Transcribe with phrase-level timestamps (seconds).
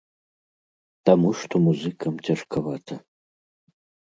[1.09, 2.93] Таму што музыкам цяжкавата.